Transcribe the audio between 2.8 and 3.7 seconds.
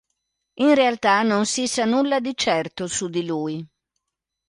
su di lui.